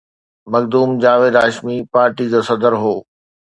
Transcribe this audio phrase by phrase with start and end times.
[0.51, 2.95] Makhdoom Javed Hashmi party جو صدر هو.